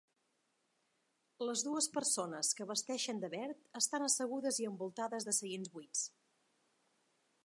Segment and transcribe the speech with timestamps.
[1.49, 6.03] Les dues persones que vesteixen de verd estan assegudes i envoltades de seients buits.